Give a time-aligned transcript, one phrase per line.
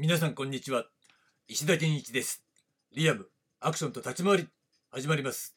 [0.00, 0.86] 皆さんこんにちは。
[1.46, 2.42] 石田健一です。
[2.94, 3.28] リアム
[3.60, 4.48] アクションと立ち回り
[4.90, 5.54] 始まります。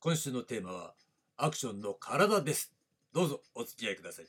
[0.00, 0.92] 今週のテーマは
[1.38, 2.74] アクションの体です。
[3.14, 4.26] どうぞお付き合いください。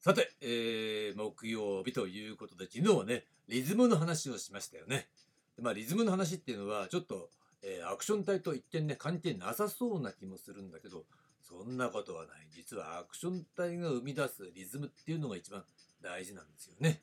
[0.00, 5.08] さて、えー、木曜日ということで昨日はねリズムの話をしましたよね。
[5.56, 7.30] でまあリズムの話っていうのはちょっと、
[7.62, 11.04] えー、アクション体と一見ね関係なさそうな気もするんだけど
[11.40, 12.48] そんなことはない。
[12.54, 15.64] 実はアクション体が生み出すリズムっていうのが一番
[16.02, 17.00] 大事なんですよね。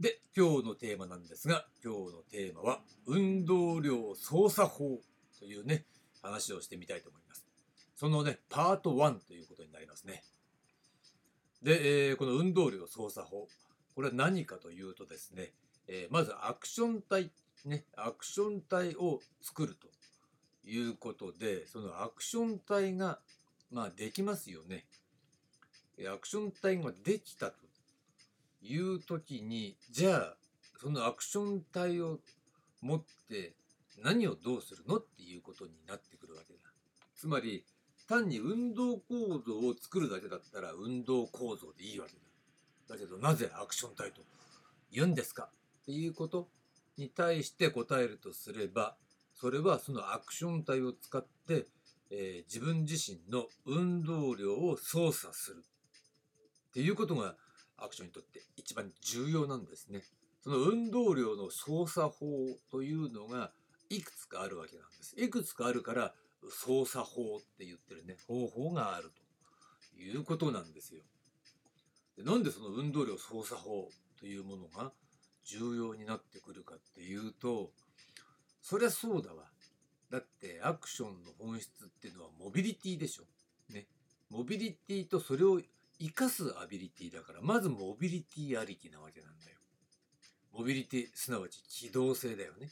[0.00, 5.00] で、今日のテーマなんですが、今日のテーマは、運動量操作法
[5.40, 5.86] というね、
[6.22, 7.44] 話をしてみたいと思います。
[7.96, 10.22] そのね、パート1ということになりますね。
[11.62, 13.48] で、えー、この運動量操作法、
[13.96, 15.52] これは何かというとですね、
[15.88, 17.32] えー、まずアクション体、
[17.64, 19.88] ね、アクション体を作ると
[20.64, 23.18] いうことで、そのアクション体が、
[23.72, 24.86] まあ、できますよね。
[26.06, 27.67] アクション体ができたと
[28.60, 30.36] いう時にじゃあ
[30.80, 32.20] そのアクション体を
[32.80, 33.54] 持って
[34.02, 36.60] 何をどうするのっていうことになってくるわけだ。
[37.16, 37.64] つまり
[38.08, 42.94] 単に運動構造を作るだけだったら運動構造でいいわけだ。
[42.94, 44.22] だけどなぜアクション体と
[44.90, 45.50] 言うんですか？
[45.82, 46.48] っていうこと
[46.96, 48.96] に対して答えるとすれば
[49.34, 51.66] それはそのアクション体を使って、
[52.10, 55.64] えー、自分自身の運動量を操作する
[56.70, 57.34] っていうことが
[57.78, 60.02] アクションにとって一番重要なんですね。
[60.42, 62.26] その運動量の操作法
[62.70, 63.52] というのが
[63.90, 65.14] いくつかあるわけなんです。
[65.20, 66.14] いくつかあるから
[66.50, 69.10] 操作法って言ってるね方法がある
[69.96, 71.02] ということなんですよ。
[72.16, 73.88] でなんでその運動量操作法
[74.18, 74.92] というものが
[75.44, 77.70] 重要になってくるかっていうと
[78.60, 79.44] そりゃそうだわ。
[80.10, 83.24] だってアクションの本質っていうのはモビリティでしょ。
[83.72, 83.86] ね。
[84.30, 85.60] モビリティとそれを
[86.00, 89.58] 生かすアビリティだからまずモビリティありきなわけなんだよ。
[90.52, 92.70] モビリティすなわち機動性だよね。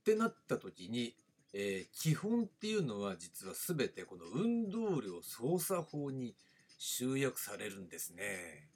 [0.00, 1.14] ってなった時に、
[1.52, 6.34] えー、基本っていうのは実は全てこの運動量操作法に
[6.78, 8.68] 集約されるんですね。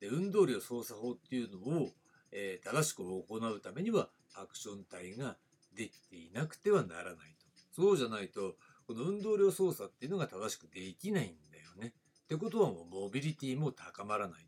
[0.00, 1.90] で運動量操作法っていうのを、
[2.32, 5.36] えー、正しく行うためにはアクション体が
[5.74, 7.46] できていなくてはならないと。
[7.72, 8.56] そうじゃないと
[8.86, 11.92] この運動量操作っていうのが正しくできないんだよね。
[12.24, 14.46] ってことはもうモビリティも高まらない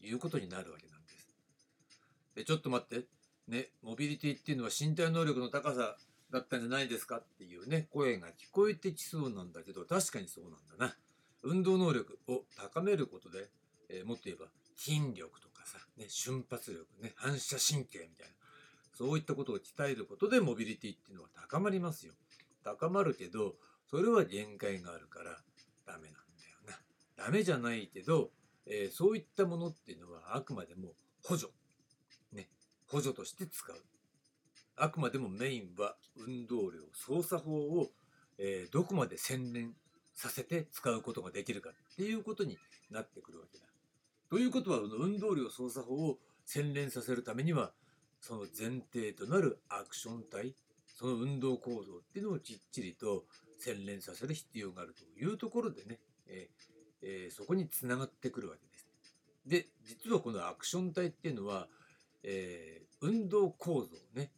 [0.00, 1.30] ということになるわけなんです。
[2.34, 3.06] で、ちょっと待って。
[3.48, 5.96] ね、モビリティっていうのは身体能力の高さ
[6.30, 10.94] だったんじゃないですかっていうね、声が聞こえてきそうなんだけど、確かにそうなんだな。
[11.42, 13.48] 運動能力を高めることで、
[13.88, 14.46] えー、もっと言えば
[14.76, 18.34] 筋力とかさ、ね、瞬発力、ね、反射神経みたいな、
[18.96, 22.12] そういったことを鍛えることでモビリティっていうのは高まりますよ。
[22.64, 23.54] 高まるけど
[23.90, 25.36] それは限界があるから
[25.86, 26.78] ダメなんだよ
[27.16, 27.24] な。
[27.24, 28.30] ダメじゃないけど、
[28.66, 30.92] えー、そういったものっていうのはあくまでも
[31.24, 31.52] 補助。
[32.32, 32.48] ね。
[32.86, 33.76] 補助として使う。
[34.76, 37.90] あくまでもメインは運動量操作法を、
[38.38, 39.74] えー、どこまで洗練
[40.14, 42.58] させて使うことができるかっていうことに
[42.90, 43.64] なってくるわけだ。
[44.30, 47.72] ということは運動量操作法を洗練させるためには
[48.20, 50.54] その前提となるアクション体
[51.00, 53.24] その運動行動っていうのをきっちりと
[53.58, 58.86] 洗練させる必要があるというところでね、えーえー、そこにつながってくるわけです。
[59.46, 61.68] で実はこのアクション体っていうのは、
[62.22, 64.30] えー、運動構造ね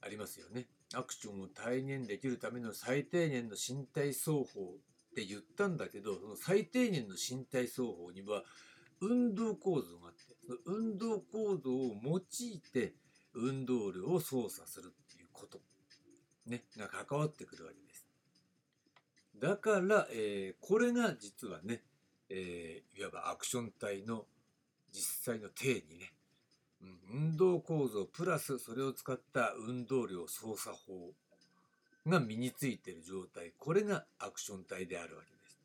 [0.00, 0.68] ありますよね。
[0.94, 8.44] アクションを体現できるための最低限の身体操法って言ったんだけどその最低限の身体操法には
[9.00, 12.94] 運動構造があってその運動構造を用いて
[13.34, 15.21] 運動量を操作するっていう
[16.46, 18.06] ね、が関わってくるわけです。
[19.40, 21.82] だから、えー、これが実はね、
[22.28, 24.26] えー、いわばアクション体の
[24.92, 26.12] 実際の定義ね、
[27.12, 31.12] 運動構造プラスそれを使った運動量操作法
[32.06, 35.60] が身についている状態、これがアクション体であるわけです。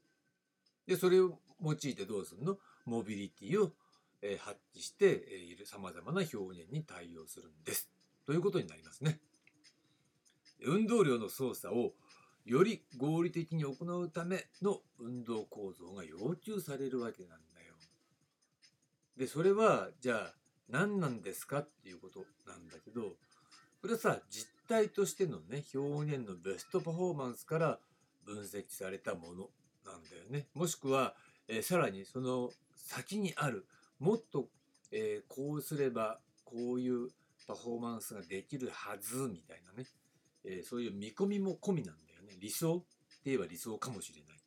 [0.87, 2.57] で、それを用いてどうするの？
[2.85, 3.71] モビリティを、
[4.21, 7.89] え、発揮している様々な表現に対応するんです。
[8.25, 9.19] ということになりますね。
[10.63, 11.93] 運動量の操作を
[12.45, 17.35] より合理的に行うための運動構造が要求されるわけなんだ
[17.67, 17.75] よ。
[19.17, 20.33] で、それはじゃあ
[20.69, 23.15] 何なんですかっていうことなんだけど、
[23.81, 27.79] これはさ、実体としてのね、表現のベストパフォーマンスから
[28.25, 29.49] 分析されたもの
[29.85, 30.47] なんだよね。
[30.53, 31.15] もしくは、
[31.47, 33.65] えー、さらにその先にある、
[33.99, 34.47] もっと、
[34.91, 37.09] えー、こうすればこういう
[37.47, 39.87] パフォーマンスができるはずみたいなね。
[40.47, 42.37] えー、そういう見込みも込みなんだよね。
[42.39, 42.85] 理想って
[43.25, 44.39] 言えば理想かもしれない。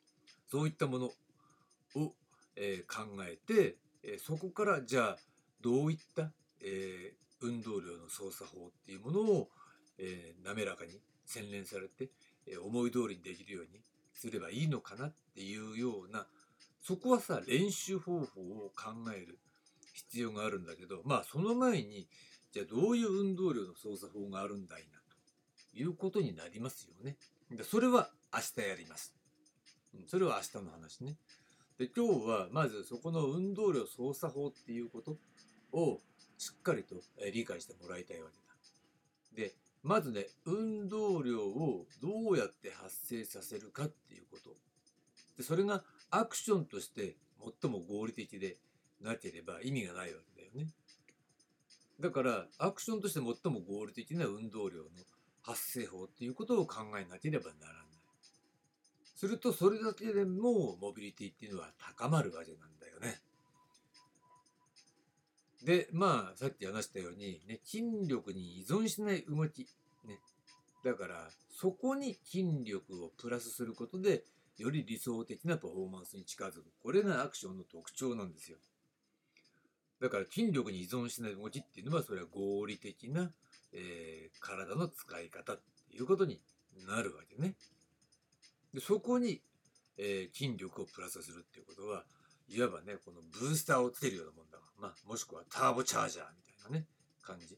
[0.51, 1.07] そういったもの
[1.97, 2.15] を、
[2.57, 5.17] えー考えて、えーそこからじゃあ
[5.61, 6.33] どういった、
[6.63, 9.49] え運動量の操作法っていうものを、
[9.99, 12.11] え滑らかに洗練されて、
[12.47, 13.81] え思い通りにできるように
[14.13, 16.27] すればいいのかなっていうような
[16.83, 19.39] そこはさ練習方法を考える
[19.95, 22.07] 必要があるんだけどまあその前に
[22.53, 25.00] じゃあどういう運動量の操作法があるんだいな
[25.73, 27.17] いうことになりますよね。
[27.51, 29.15] でそれは明日やります。
[30.07, 31.17] それは明日の話ね。
[31.79, 35.17] で今日はまずそこの運動量操作法っていうこと
[35.73, 36.01] を
[36.39, 36.97] しっかりと
[37.33, 38.37] 理解してもらいたいわけ
[39.37, 39.45] だ。
[39.45, 44.57] でまずね運動量をどうやって発生させるかっていうこと。
[45.37, 47.17] でそれがアクションとして
[47.63, 48.59] 最も合理的で
[49.01, 50.71] なければ意味がないわけだよね。
[51.99, 54.89] だからアクションとして最も合理的な運動量の
[55.43, 57.85] 発生法っていうことを考えなければならない。
[59.17, 63.21] するとそれだけでもモビリティっていうのは高まるわけなんだよね。
[65.63, 69.67] でまあさっき話したように、ね、筋力に依存しない動き、
[70.07, 70.19] ね、
[70.83, 74.25] だからそこに筋力をプラスすることで
[74.57, 78.57] より理想的なパフォーマンスに近づくこれがアクションの特徴なんですよ
[80.01, 83.31] だから筋力に依存しない動きっていうのはそれは合理的な、
[83.73, 86.41] えー体の使い方っていうことに
[86.89, 87.55] なるわけね
[88.73, 89.43] でそこに、
[89.99, 92.05] えー筋力をプラスするっていうことは
[92.49, 96.87] いわばねこのブースターをつけるようなもんだ、まあ、もしくはターボチャージャーみたいなね
[97.23, 97.57] 感じ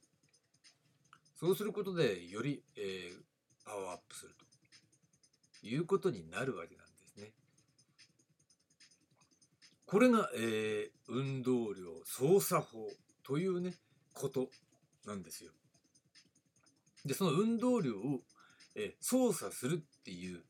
[1.38, 3.32] そうすることでより、えー
[3.64, 4.34] パワーアップする
[5.60, 7.30] ということになるわけなんですね。
[9.86, 12.88] これが、えー運動量操作法
[13.22, 13.74] というね
[14.14, 14.48] こと
[15.06, 15.52] なんですよ。
[17.04, 18.20] でその運動量を、
[18.74, 20.40] え操作するっていう、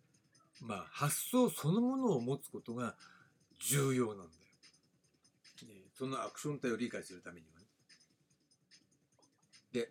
[0.61, 2.95] まあ、発想そのものを持つことが
[3.59, 4.29] 重要なんだよ。
[5.67, 7.67] でそのアクション体を理解するためにはね。
[9.73, 9.91] で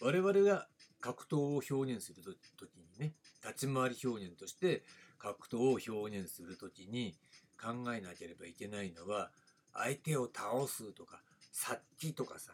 [0.00, 0.66] 我々が
[1.00, 4.82] 格闘を表現するときにね立ち回り表現として
[5.18, 7.14] 格闘を表現するときに
[7.60, 9.30] 考えなければいけないのは
[9.74, 11.20] 相手を倒すとか
[11.52, 12.52] 殺気とかさ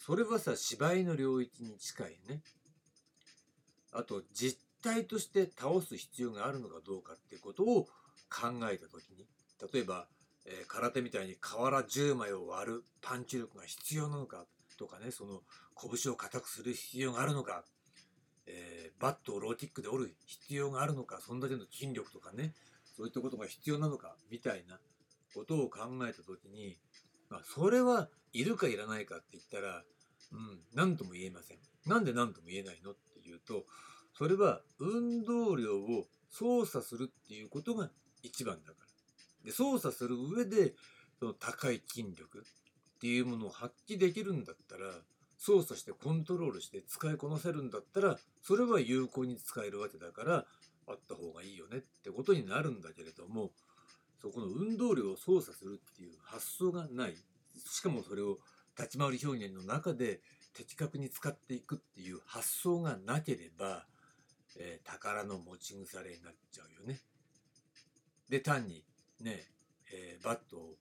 [0.00, 2.40] それはさ芝居の領域に近いね。
[3.92, 7.84] あと実体として倒す必要があるのかどうかっていうことを
[8.30, 9.26] 考えた時に
[9.72, 10.06] 例えば、
[10.46, 14.46] えー空手みたいに瓦10枚を割るパンチ力が必要なのか
[14.78, 15.42] とかねその
[15.76, 17.64] 拳を硬くする必要があるのか、
[18.46, 22.52] えーバットをローキックで折る必要があるのかそんだけの筋力とかね
[22.96, 24.78] そういったことが必要なのかみたいな
[25.34, 26.76] ことを考えた時に、
[27.30, 29.82] まあ、それはいるかいらないかって言ったら、
[30.32, 31.58] うん、何とも言えません。
[31.86, 33.64] なんで何とも言えないのっていうと
[34.12, 37.90] それは運動量を操作するっていうことが
[38.22, 38.86] 一番だから。
[39.44, 40.74] で操作する上で
[41.18, 44.90] その高い筋力っていうものを発揮できるんだったら
[45.38, 50.44] 操作してコントロールして使いこなせるんだったらそれは有効に使えるわけだから
[50.86, 53.50] あった方がいいよねってことになるんだけれども
[54.20, 57.16] そこの運動量を操作するっていう発想がない
[57.66, 58.38] しかもそれを
[58.78, 60.20] 立ち回り表現の中で
[60.54, 63.86] 的確に使っていくっていう発想がなければ、
[64.58, 67.00] えー宝の持ち腐れになっちゃうよね。
[68.28, 68.84] で単に
[69.20, 69.44] ね、
[69.92, 70.76] えーバットを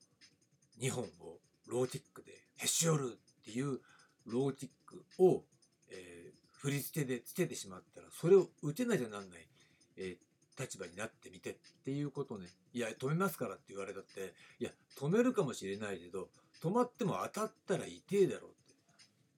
[0.82, 3.80] 2本をローキックでへし折るっていう
[4.26, 5.44] ローキックを、
[5.90, 9.48] えー振り付けでつけてしまったらそれを打てなきゃなんない、
[9.96, 10.29] えー
[10.60, 12.48] 立場になってみてっていうことね。
[12.74, 16.30] いや止めますからって言われたっていや止めるかもしれないけど
[16.62, 18.52] 止まっても当たったら痛えだろう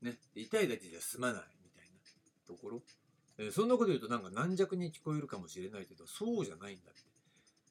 [0.06, 0.12] って。
[0.12, 0.18] ね。
[0.36, 2.00] 痛いだけじゃ済まないみたいな
[2.48, 2.82] ところ、
[3.38, 7.02] えーそんなこと言うとなんか軟弱に聞こえるかもしれないけどそうじゃないんだって。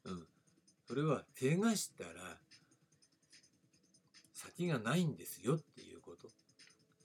[0.05, 0.27] うん。
[0.87, 2.11] それは怪我したら
[4.33, 6.29] 先がないんですよっていうこと。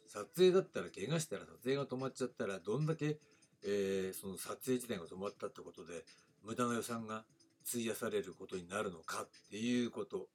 [0.08, 3.20] 撮影だったら怪我したら撮影が止まっちゃったらどんだけ、
[3.64, 6.06] えーその撮影自体が止まったってことで
[6.46, 7.24] 無駄な予算が
[7.68, 10.28] 費やされることになるのかっていうこと。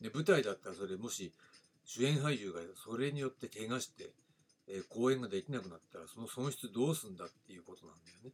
[0.00, 1.32] で舞台だったらそれもし
[1.84, 4.10] 主演俳優がそれによって怪我して、
[4.68, 8.30] えー公演ができなくなったらその損失どうすんだっていうことなんだよね。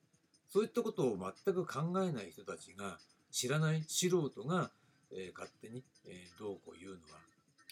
[0.51, 2.99] そういったことを全く考えない人たちが
[3.31, 4.71] 知らない素人が、
[5.13, 7.21] えー勝手に、えーどうこう言うのは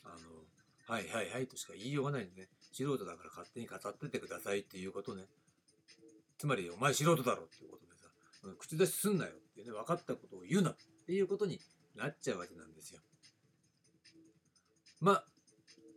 [0.05, 2.49] あのはいはいはいとしか言いようがないんでね。
[2.73, 5.25] 素人だから勝手に語っててくださいっていうことね。
[6.39, 7.92] つまりお前素人だろっていうことでさうん
[8.59, 11.61] 口出しすんなよってね分かったことを言うなっていうことに
[11.97, 13.01] なっちゃうわけなんですよ
[15.01, 15.25] まあ、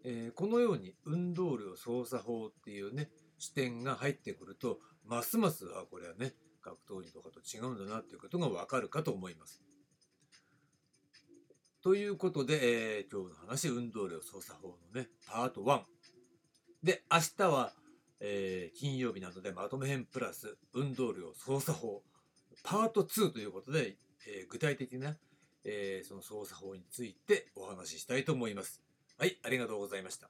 [0.04, 6.34] えーこのように運動量操作法っていうね視点が入ってくるとますますあこれはね
[6.66, 9.62] 格闘技とかと違うんだなっていうことが分かるかと思います。
[11.84, 15.84] ということで、えー、今日の話、運動量操作法のね、パート1。
[16.82, 17.74] で、明日は、
[18.20, 22.02] えー、金曜日なので、まとめ編プラス、運動量操作法、
[22.64, 23.96] パート2ということで、
[24.28, 25.16] えー、具体的な、
[25.64, 28.82] えー、その操作法についてお話ししたいと思います。
[29.18, 30.30] はい、ありがとうございました。